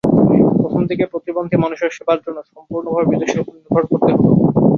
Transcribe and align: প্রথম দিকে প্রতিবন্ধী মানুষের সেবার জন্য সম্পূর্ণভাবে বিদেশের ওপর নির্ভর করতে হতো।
প্রথম 0.59 0.81
দিকে 0.89 1.05
প্রতিবন্ধী 1.13 1.55
মানুষের 1.57 1.95
সেবার 1.97 2.19
জন্য 2.25 2.37
সম্পূর্ণভাবে 2.49 3.09
বিদেশের 3.11 3.41
ওপর 3.41 3.53
নির্ভর 3.55 3.83
করতে 3.91 4.09
হতো। 4.13 4.29